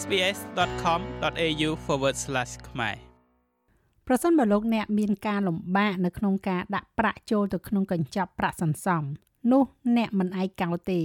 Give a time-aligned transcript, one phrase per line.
[0.00, 1.70] sbs.com.au/
[2.68, 2.96] ខ្មែរ
[4.06, 9.02] ប្រសិនបើលោកអ្នកមានការលំបាកនៅក្នុងការដាក់ប្រាក់ចូលទៅក្នុងកញ្ចប់ប្រាក់សន្សំ
[9.52, 9.62] នោះ
[9.96, 11.00] អ្នកមិនឯកោទេ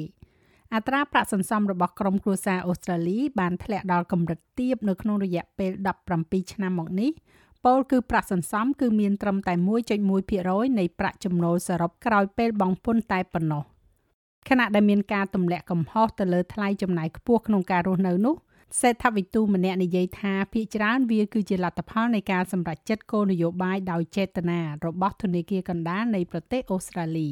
[0.74, 5.72] អត្រាប្រាក់សន្សំរបស់ក្រុមគ្រួសារអូស្ត្រាលីបានធ្លាក់ដល់កម្រិតទាបនៅក្នុងរយៈពេល
[6.12, 7.12] 17ឆ្នាំមកនេះ
[7.66, 9.54] ពលគឺប្រាក់សន្សំគឺមានត្រឹមតែ
[10.18, 13.64] 1.1%នៃប្រាក់ចំណូលសរុបក្រោយពេលបង់ពន្ធតែប៉ុណ្ណោះ
[14.50, 18.36] ខណៈដែលមានការទម្លាក់កំហុសទៅលើថ្លៃចំណាយខ្ពស់ក្នុងការរស់នៅនោះ
[18.80, 27.30] សេដ្ឋវិទូម្នាក់និយាយថាភាគច្រើនវាគឺជាលទ្ធផលនៃការសម្រេចចិត្តគោលនយោបាយដោយចេតនារបស់ធនាគារកណ្ដាលនៃប្រទេសអូស្ត្រាលី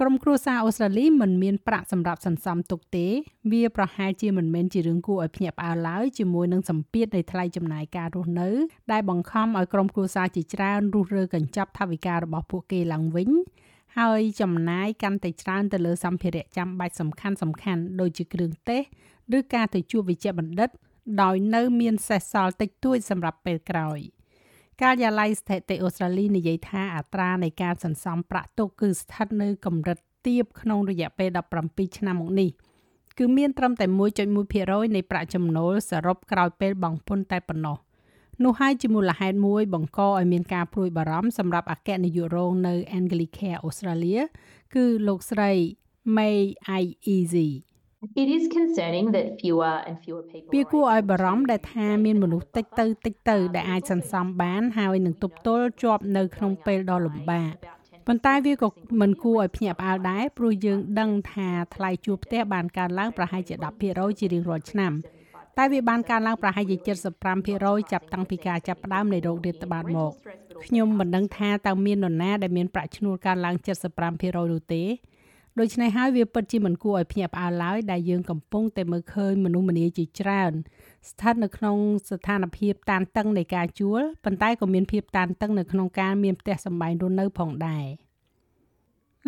[0.00, 3.06] ក្រុមគ្រួសារអូស្ត្រាលីមិនមានប្រាក់សម្រាប់សន្សំទុកទេ
[3.52, 8.48] វាប្រហែលជាមិនមែនជារឿងគួរឲ្យភ្ញាក់ផ្អើលឡើយជាមួយនឹងសម្ពាធនៃថ្លៃចំណាយការរស់នៅ
[8.92, 13.30] ដែលបង្ខំឲ្យក្រុមគ្រួសារជាច្រើនរុះរើកញ្ចប់ថវិការបស់ពួកគេឡើងវិញ
[13.98, 18.82] ហើយចំណាយកាន់តែច្រើនទៅលើសម្ភារៈចាំបាច់សំខាន់សំខាន់ដូចជាគ្រឿងទេស
[19.38, 20.70] ឬការទៅជួបវិជ្ជបណ្ឌិត
[21.22, 23.98] ដោយនៅមានសេសសល់តិចតួចសម្រាប់ពេលក្រោយ
[24.82, 31.28] ការិយាល័យស្ថិតិអូស្ត្រាលីនិយាយថាអត្រានៃការសន្សំប្រាក់ទុកគឺស្ថិតនៅកម្រិតទាបក្នុងរយៈពេល
[31.62, 32.50] 17ឆ្នាំមកនេះ
[33.18, 33.86] គឺមានត្រឹមតែ
[34.40, 37.76] 1.1%នៃប្រាក់ចំណូលសរុបក្រោយពេលបង់ពន្ធតែប៉ុណ្ណោះ
[38.44, 44.22] នោះហើយជាមូលហេតុមួយបង្កឲ្យមានការព្រួយបារម្ភសម្រាប់អគ្គនាយករងនៅ Anglicare Australia
[44.74, 45.52] គឺលោកស្រី
[46.16, 46.38] May
[46.80, 46.82] I
[47.14, 47.48] Easy
[48.14, 57.52] It is concerning that fewer and fewer people វាគួរឲ្យបារម្ភដែលថាមានមនុស្សតិចទៅតិចទៅដែលអាចសន្សំបានហើយនឹងទប់ទល់ជាប់នៅក្នុងពេលដ៏លំបាក
[58.06, 58.68] ប៉ុន្តែវាក៏
[59.00, 63.54] មិនគួរឲ្យភ្ញាក់ផ្អើលដែរព្រោះយើងដឹងថាថ្លៃជួលផ្ទះបានកើនឡើងប្រហែលជា
[63.86, 64.92] 10%ជារៀងរាល់ឆ្នាំ
[65.58, 66.76] តែវាបានកើនឡើងប្រហែលជា
[67.34, 70.12] 75%ចាប់តាំងពីការចាប់ផ្ដើមនៃโรគរាតត្បាតមក
[70.64, 73.54] ខ្ញុំមិនដឹងថាតើមាននរណាដែលមានប្រាក់ឈ្នួលកើនឡើង
[74.02, 74.82] 75%នោះទេ
[75.60, 80.52] ដូច្នេះហើយវាពិតជាមិនគួរឲ្យភ្ញាក់ផ្អើលឡើយដែលយើងកំពុងតែមើលឃើញមនុស្សម្នាជាច្រើន
[81.10, 81.76] ស្ថិតនៅក្នុង
[82.08, 87.86] ស្ថានភាពតានតឹងនៃការជួលប៉ុន្តែក៏មានភាពតានតឹងនៅក្នុងការមានផ្ទះសម្បែងរស់នៅផងដែរ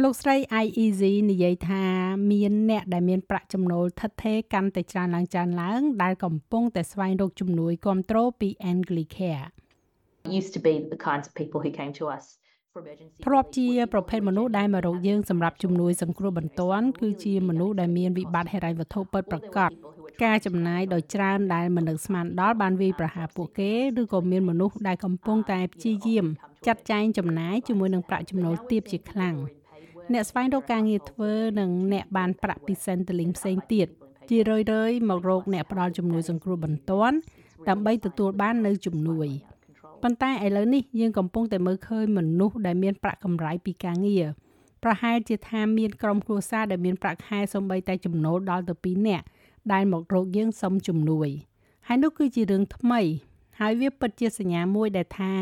[0.02, 1.84] លោកស្រី IEZ និយាយថា
[2.30, 9.46] មានអ្នកដែលមានប្រាក់ចំណូលថិតថេរកាន់តែច្រើនឡើងច្រើនឡើង ដែលកំពុងតែស្វែងរកជំនួយគ្រប់គ្រងពី Anglicare
[10.38, 12.24] used to be the kinds of people who came to us
[13.24, 19.70] ធ្លាប់ជាប្រភេទមនុស្សដែលមករកយើងសម្រាប់ជំនួយសង្គ្រោះបន្ទាន់គឺជាមនុស្សដែលមានវិបត្តិហិរញ្ញវត្ថុពិតប្រាកដ
[20.24, 26.26] ការចំណាយដ៏ច្រើនដែលមិននឹកស្មានដល់បានវាយប្រហារពួកគេឬក៏មានមនុស្សដែលកំពុងតែព្យាយាម
[26.66, 29.36] ចាត់ចែងចំណាយជាមួយនឹងប្រាក់ចំណូលទាបជាខ្លាំង
[30.12, 33.88] អ្នកស្វែងរកការងារធ្វើនិងអ្នកបានប្រាក់ពី Centrelink ផ្សេងទៀត
[34.28, 37.16] ជារឿយៗមករកអ្នកផ្ដល់ជំនួយសង្គ្រោះបន្ទាន់
[37.68, 39.28] ដើម្បីទទួលបាននៅជំនួយ
[40.02, 44.26] ប៉ុន្តែឥឡូវនេះយើងកំពុងតែមើលឃើញមនុស្សដែលមានប្រាក់កម្រៃពីការងារ
[44.82, 49.24] ប្រហែលជាថាមានក្រុមគ្រួសារដែលមានប្រាក់ខែសំបីតែចំណូលដល់ទៅ2នាក់
[49.72, 51.28] ដែលមករកយើងសុំជំនួយ
[51.86, 53.00] ហើយនោះគឺជារឿងថ្មី
[53.60, 55.32] ហើយវាពិតជាសញ្ញាមួយដែលថា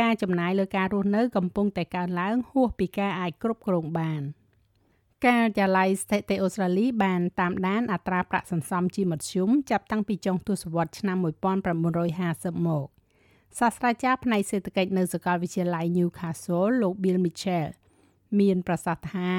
[0.00, 4.22] ការចំណាយលើការរស់នៅកំពុងតែកើនឡើងហួសពីការអាចគ្រប់គ្រងបាន
[5.26, 11.16] ការិយាល័យស្ថិតិអូស្ត្រាលីបានតាមដានអត្រាប្រាក់សន្សំជាមធ្យមចាប់តាំងពីចុងទសវត្សរ៍ឆ្នាំ
[11.92, 12.93] 1950មក
[13.58, 17.70] សាស្ត្រាចារ្យផ្នែកសេដ្ឋកិច្ចនៅសាកលវិទ្យាល័យ Newcastle លោក Bill Mitchell
[18.40, 19.30] មានប្រសាសន៍ថា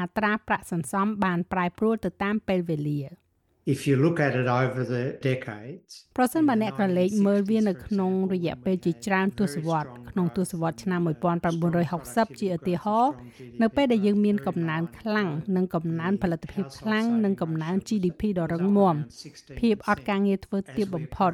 [0.00, 3.00] អត្រាប្រាក់សន្សំបានប្រែប្រួលទៅតាមពេលវេលា។
[3.64, 11.00] if you look at it over the decades ប្រសិនបើអ្នកក្រឡេកមើលវានៅក្នុងរយៈពេលជាច្រើនទសវត្សរ៍ក្នុងទសវត្សរ៍ឆ្នាំ
[11.70, 13.14] 1960ជាឧទាហរណ៍
[13.62, 18.94] នៅពេលដែលយើងមានកំណើនខ្លាំងនិងកំណើនផលិតភាពខ្លាំងនិងកំណើន GDP ដ៏រឹងមាំ
[19.60, 21.32] ភាពអត់ការងារធ្វើទាបបំផុត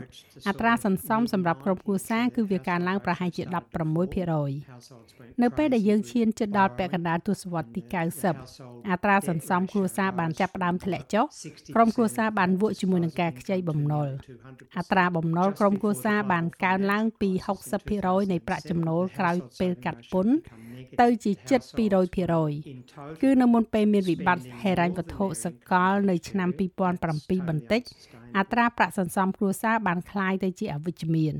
[0.49, 3.43] អត្រាសន្សំសម្រាប់គ្រប់គ្រួសារគឺវាកើនឡើងប្រហែលជា
[4.23, 7.81] 16%នៅពេលដែលយើងឈានជិតដល់ពាក់កណ្ដាលទសវត្សរ៍ទី
[8.37, 11.25] 90អត្រាសន្សំគ្រួសារបានចាប់ផ្ដើមធ្លាក់ចុះ
[11.75, 14.08] ក្រុមគ្រួសសារបានវក់ជាមួយនឹងការខ្ចីបំណុល
[14.78, 17.30] អត្រាបំណុលក្រុមគ្រួសារបានកើនឡើងពី
[17.82, 20.34] 60%នៃប្រាក់ចំណូលក្រោយពេលកាត់ពន្ធ
[21.02, 21.62] ទៅជាជិត
[22.42, 26.50] 200%គឺនៅមុនពេលមានវិបត្តិហិរញ្ញវត្ថុសកលនៅឆ្នាំ
[27.00, 27.82] 2007បន្តិច
[28.38, 31.34] អត្រាប្រាក់សន្សំគ្រួសារបានคล้ายទៅជាអវិជ្ជមាន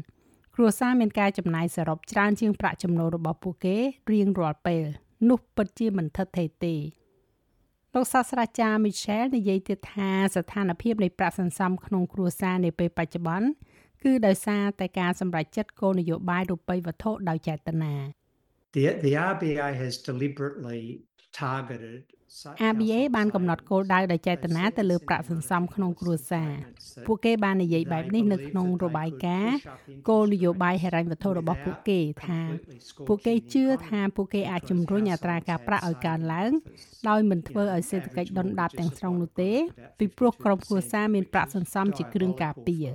[0.56, 3.78] គ្រួសារមានការចំណាយសរុបច្រើនជាងប្រាក់ចំណូលរបស់ពួកគេ
[4.12, 4.84] រៀងរាល់ពេល
[5.30, 6.76] នោះពិតជាមិនថិតថេរទេ
[7.99, 13.49] លោកសាស្ត្រាចារ្យ Michel និយាយទៀតថាស្ថានភាពនៃប្រាក់សន្សំក្នុងគ្រួសារនាពេលបច្ចុប្បន្ន
[14.03, 17.95] គឺដោយសារតែការសម្រេចចិត្តគោលនយោបាយរូបិយវត្ថុដោយចេតនា
[18.77, 20.83] The the RBA has deliberately
[21.43, 22.03] targeted
[22.69, 26.51] ABA បានកំណត់គោលដៅដោយចេតនាទៅលើប្រាក់សន្សំក្នុងគ្រួសារ
[27.07, 29.59] ពួកគេបាននិយាយបែបនេះនៅក្នុងរបាយការណ៍
[30.09, 32.41] គោលនយោបាយហិរញ្ញវត្ថុរបស់ពួកគេថា
[33.07, 36.51] ពួកគេជឿថាពួកគេអាចជំរុញអត្រាការប្រាក់ឲ្យកើនឡើង
[37.09, 39.53] ដោយមិនធ្វើឲ្យសេដ្ឋកិច្ចដុនដាបទាំងស្រុងនោះទេ
[39.99, 42.89] ពីព្រោះក្រុមគ្រួសារមានប្រាក់សន្សំជាគ្រឿងការពារ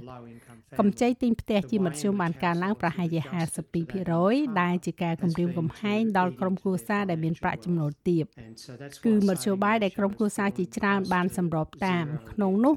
[0.79, 3.21] កម្ចីទិញផ្ទះជាមធ្យមបានកើនឡើងប្រហែលជា
[3.89, 8.25] 52%ដែលជាការគម្រាមកំហែងដល់ក្រុមគ្រួសារដែលមានប្រាក់ចំណូលទាប
[9.05, 12.75] គឺមធ្យោបាយដែលក្រុមគ្រួសារជាច្រើនបានសម្របតាមក្នុងនោះ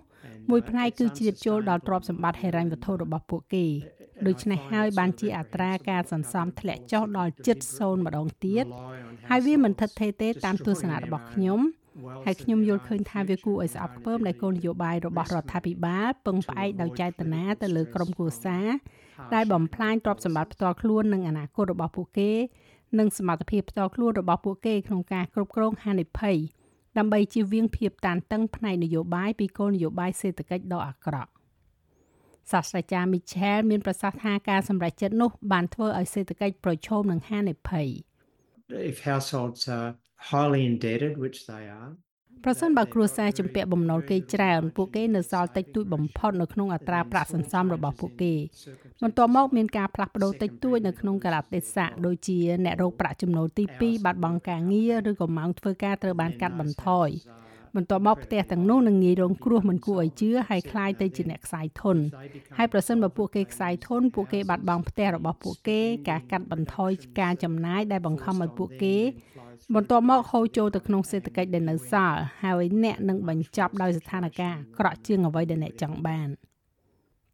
[0.51, 3.67] មួយផ្នែកគឺជ្រៀតចូលដល់ទ្រព្យសម្បត្តិហិរញ្ញវត្ថុរបស់ពួកគេ
[4.27, 8.65] ដូច្នេះហើយបានជាអត្រាការសន្សំធ្លាក់ចុះដល់ជិត0ម្ដងទៀត
[9.31, 11.61] ហើយវាមិនថិតថេរទេតាមទស្សនៈរបស់ខ្ញុំ
[12.25, 18.67] ហើយខ្ញុំយល់ឃើញថាវាគួរឲ្យស្អប់ខ្ពើមដែលគោលនយោបាយរបស់រដ្ឋាភិបាលពឹងផ្អែកដោយចេតនាទៅលើក្រុមគ្រួសារ
[19.35, 22.33] ដែលបំផ្លាញទ្រព្យសម្បត្តិផ្ទាល់ខ្លួននិងអនាគតរបស់ពួកគេ
[22.99, 26.37] និងសមត្ថភាពផ្ទាល់ខ្លួនរបស់ពួកគេក្នុងការគ្រប់គ្រងហានិភ័យ
[26.99, 31.31] ដើម្បីជៀសវាងភាពតានតឹងផ្នែកនយោបាយពីគោលនយោបាយសេដ្ឋកិច្ចដ៏អាក្រក់
[32.51, 37.89] សាស្ត្រាចារ្យ Michel មានប្រសាសន៍ថាការសម្រេចចិត្តនោះបានធ្វើឲ្យសេដ្ឋកិច្ចប្រឈមនឹងហានិភ័យ
[38.93, 39.91] If households are
[40.31, 41.91] highly indebted which they are
[42.49, 48.35] ប្រសិនបើគ្រួសារជំពាក់បំណុលគេច្រើនពួកគេនៅសល់តិចតួចបំផុតនៅក្នុងអត្រាប្រាក់សន្សំរបស់ពួកគេ
[49.03, 57.09] បន្ទាប់មកមានការផ្លាស់ប្ដូរតិចតួចនៅក្នុងកាលៈទេសៈដូចជាអ្នករកប្រាក់ចំណូលទី2បាត់បង់ការងារឬក៏ម៉ោងធ្វើការត្រូវបានកាត់បន្ថយ
[57.76, 61.98] បន្ទាប់មកផ្ទះទាំងនោះនឹងងាយរងគ្រោះមិនគួរឲ្យជឿហើយคล้ายទៅជាអ្នកខ្សែធន
[62.58, 65.80] ហើយប្រសិនបើពួកគេខ្សែធនពួកគេបាត់បង់ផ្ទះរបស់ពួកគេ
[66.10, 68.96] ការកាត់បន្ថយការចំណាយដែលបង្ខំឲ្យពួកគេ
[69.76, 76.28] បន្ទាប់មកហូរចូលទៅក្នុងសេដ្ឋកិច្ចដែលនៅសល់ហើយអ្នកនឹងបញ្ចប់ដោយស្ថានភាពក្រក់ជាងអ្វីដែលអ្នកចង់បាន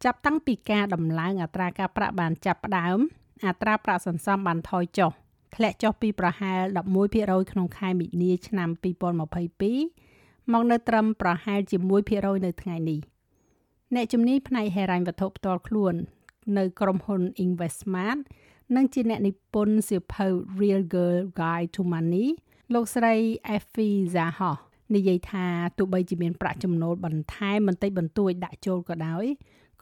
[0.04, 2.98] ចាប់តាំងពីការដំឡើងអត្រាការប្រាក់បានចាប់ផ្ដើម
[3.46, 5.12] អត្រាប្រាក់សន្សំបានថយចុះ
[5.56, 6.60] ធ្លាក់ចុះពីប្រហែល
[7.08, 10.11] 11%ក្នុងខែមិនិនាឆ្នាំ2022
[10.51, 11.77] មកនៅត្រឹមប្រហែលជា
[12.11, 12.99] 1%នៅថ្ងៃនេះ
[13.95, 15.93] អ្នកជំនាញផ្នែកហិរញ្ញវត្ថុផ្ទាល់ខ្លួន
[16.57, 18.19] នៅក្រុមហ៊ុន Investment
[18.75, 20.27] និងជាអ្នកនិពន្ធសៀវភៅ
[20.59, 22.27] Real Girl Guide to Money
[22.73, 23.13] លោកស្រី
[23.55, 24.51] Effie Zaha
[24.95, 25.45] និយាយថា
[25.77, 29.25] ទោះបីជាមានប្រាក់ចំណូលបន្ថែមបន្តិចបន្តួចដាក់ចូលក៏ដោយ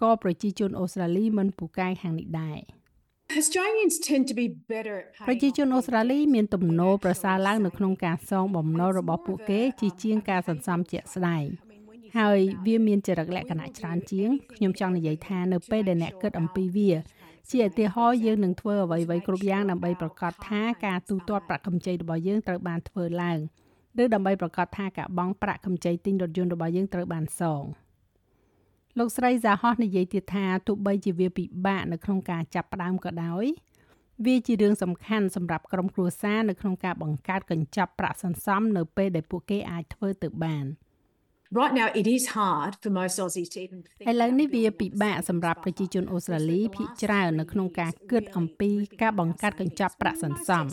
[0.01, 2.57] ក៏ប្រជាជនអូស្ត្រាលីមិនពូកែខាងនេះដែរ
[5.27, 11.45] ប្រជាជនអូស្ត្រាលីមានទំនោរប្រសើរឡើងនៅក្នុងការសងបំណុលរបស់ពួកគេជាជាងការសន្សំជាក់ស្ដែង
[12.17, 16.91] ហើយវាមានចរិតលក្ខណៈច្រើនជាងខ្ញុំចង់និយាយថានៅពេលដែលអ្នកគិតអំពីវា
[17.51, 23.39] ជាឧទាហរណ៍យើងនឹងធ្វើអ្វីៗគ្រប់យ៉ាងដើម្បីប្រកាសថាការទូទាត់ប្រាក់កម្ចីរបស់យើងត្រូវបានធ្វើឡើង
[24.03, 27.63] ឬដើម្បីប្រកាសថាការបង់ប្រាក់កម្ចីទិញរថយន្តរបស់យើងត្រូវបានសង
[28.97, 33.45] លោកស្រីសាហោះនិយាយទៀតថាទោះបីជាវាពិបាកនៅក្នុងការចាប់ផ្ដើមក៏ដោយ
[34.25, 40.65] វាជារឿងសំខាន់សម្រាប់ក្រុមគ្រួសារនៅក្នុងការបង្កើតកញ្ចប់ប្រាក់សន្សំនៅពេលដែលពួកគេអាចធ្វើទៅបាន។
[41.53, 48.71] Right now it is hard for most Aussies to even think ឥឡូវនេះវាពិបាកសម្រាប់ប្រជាជនអូស្ត្រាលីភាគច្រើននៅក្នុងការគិតអំពី
[49.01, 50.65] ការបង្កើតកញ្ចប់ប្រាក់សន្សំ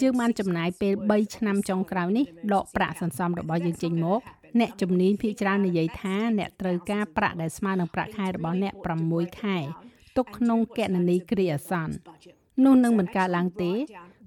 [0.00, 4.20] យើងបានចំណាយពេល3ឆ្នាំចុងក្រោយនេះដកប្រាក់សន្សំរបស់យើងចេញមក
[4.60, 8.74] អ្នកជំនាញភាគច្រើននិយាយថាអ្នកត្រូវការប្រាក់ដែលស្មើនឹងប្រាក់ខែរបស់អ្នក
[9.06, 9.58] 6ខែ
[10.16, 11.94] ទុកក្នុងគណនីគ្រាអាសន្ន
[12.64, 13.72] នោះនឹងមិនកើតឡើងទេ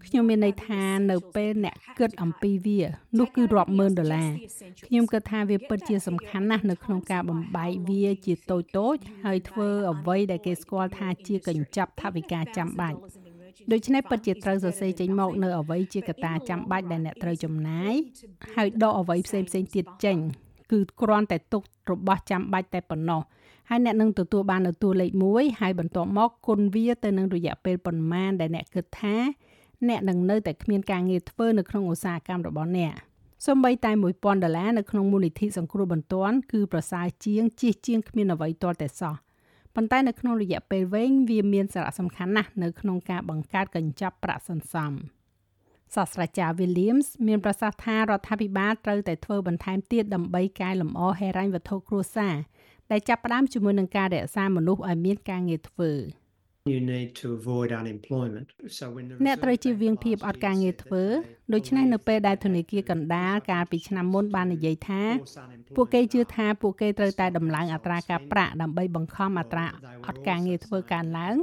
[0.06, 2.82] ខ្ញុំមានន័យថានៅពេលអ្នកគិតអំពីវា
[3.20, 4.32] នោះគឺរាប់ម៉ឺនដុល្លារ
[4.88, 8.96] ខ្ញុំគិតថាវាពិតជាសំខាន់ណាស់នៅក្នុងការបំបែកវាជាតូចតូច
[9.26, 12.98] ហើយធ្វើអ្វីដែលគេស្គាល់ថាជាកញ្ចប់ថវិកាចាំបាច់
[13.72, 17.94] ដូច្នេះពិតជាត្រូវសរសេរចេញមកនៅអ្វីជាកត្តាចាំបាច់ដែលអ្នកត្រូវចំណាយ
[18.56, 20.18] ហើយដកអ្វីផ្សេងផ្សេងទៀតចេញ
[20.72, 21.62] គឺគ្រាន់តែទុក
[21.92, 23.22] របស់ចាំបាច់តែប៉ុណ្ណោះ
[23.70, 29.16] ហើយអ្នកនឹងទទួលបាននៅតួលេខ1ហើយបន្ទាប់មកគុណវាទៅនឹងរយៈពេលប៉ុន្មានដែលអ្នកគិតថា
[29.90, 32.94] អ្នកនឹងនៅតែគ្មានការងារធ្វើនៅក្នុងឧស្សាហកម្មរបស់អ្នក
[33.46, 39.16] សូម្បីតែ1000ដុល្លារនៅក្នុងមូលនិធិសង្គ្រោះបន្ទាន់គឺប្រសើរជាងជិះជាងគ្មានអ្វីទាល់តែសោះ
[39.76, 44.92] ប៉ុន្តែនៅក្នុងរយៈពេលវែងវាមានសារៈសំខាន់ណាស់នៅក្នុងការបង្កើតកញ្ចប់ប្រាក់សន្សំ
[45.96, 52.36] សាស្ត្រាចារ្យ Williams មានប្រសាសន៍ថារដ្ឋាភិបាលត្រូវតែធ្វើបន្ថែមទៀតដើម្បីកែលម្អហេរញ្ញវត្ថុគ្រួសារ
[52.92, 55.92] ដែលចាប់ផ្ដើមជាមួយនឹងការរក្សាមនុស្សឲ្យមានការងារធ្វើ។
[56.74, 58.48] you need to avoid unemployment
[58.78, 61.04] so when the អ្នកត្រូវជៀសវាងភាពអត់ការងារធ្វើ
[61.54, 65.02] ដូច្នេះនៅពេលដែលធនាគារកណ្ដាលកាលពីឆ្នាំមុនបាននិយាយថា
[65.76, 69.66] ពួកគេជឿថាពួកគេត្រូវតែដំឡើងអត្រាការប្រាក់ដើម្បីបង្ខំអត្រា
[70.08, 71.36] អត់ការងារធ្វើកើនឡើង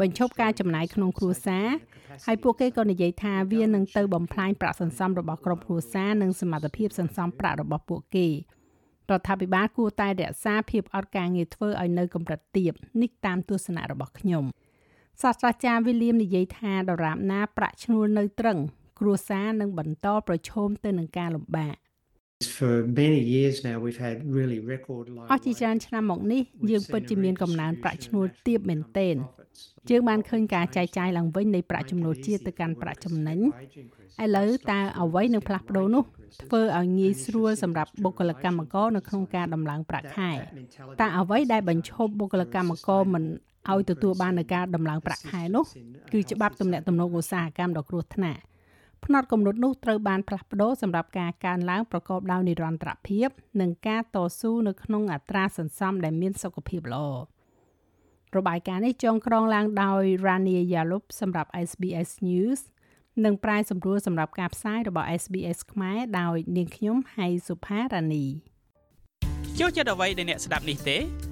[0.00, 1.66] បញ្ឈប់ការចំណាយក្នុងគ្រួសារ
[2.26, 8.28] ហើយពួកគេក៏និយាយថាវានឹងទៅបំផ្លាញប្រាក់សន្សំរបស់ក្រុមគ្រួសារនិងសមត្ថភាពសន្សំប្រាក់របស់ពួកគេ
[9.10, 14.44] រដ្ឋាភិបាលគួរតែរក្សាភាពអត់ការងារធ្វើឲ្យនៅកម្រិតទាបនេះតាមទស្សនៈរបស់ខ្ញុំ។
[15.20, 18.58] សាស្ត្រាចារ្យ William និយាយថាដរាបណាប្រាក់ឈ្នួលនៅត្រឹង
[19.00, 21.76] គ្រួសារនឹងបន្តប្រឈមទៅនឹងការលំបាក
[22.58, 25.24] For many years now, we've had really record low.
[25.30, 29.16] អស់ជាច្រើនឆ្នាំមកនេះយើងពិតជាមានកំណើនប្រាក់ឈ្នួលទាបមែនទែន
[29.90, 33.38] យើងបានឃើញការចែកចាយឡើងវិញនៃប្រាក់ចំណូលជាតិទៅកាន់ប្រាក់ចំណេញ
[34.22, 36.04] ឥឡូវតើអ្វីនឹងផ្លាស់ប្ដូរនោះ
[36.42, 40.30] ធ្វើឲ្យងាយស្រួលសម្រាប់បុគ្គលិកកម្មករនៅក្នុងការដំឡើងប្រាក់ខែ
[41.00, 43.24] តើអ្វីដែលបញ្ឈប់បុគ្គលិកកម្មករមិន
[43.70, 45.64] ឲ្យទទួលបាននូវការដំឡើងប្រាក់ខែនោះ
[46.12, 48.42] គឺច្បាប់ទំនាក់ទំនងឧស្សាហកម្មដ៏គ្រោះថ្នាក់
[49.04, 53.28] ផ្នត់កំណត់នោះត្រូវបានផ្លាស់ប្ដូរសម្រាប់ការកើនឡើងប្រកបដោយនិរន្តរភាព
[53.60, 57.06] និងការតស៊ូនៅក្នុងអត្រាសន្សំដែលមានសុខភាពល្អ
[58.36, 62.60] របាយការណ៍នេះចងក្រងឡើងដោយ Rania Yalup សម្រាប់ SBS News
[63.24, 68.24] និងប្រាយសម្រួលសម្រាប់ការផ្សាយរបស់ SBS ខ្មែរដោយនាងខ្ញុំហៃសុផារ៉ានី
[69.58, 71.31] ចូលចិត្តអ្វីដែលអ្នកស្ដាប់នេះទេ